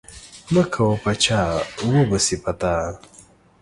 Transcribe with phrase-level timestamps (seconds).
[0.53, 1.39] مه کوه په چا
[1.91, 2.75] وبه سي په تا.